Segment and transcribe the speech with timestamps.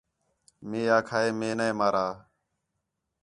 [0.69, 2.07] مئے آکھا ہِے مئے نے مارا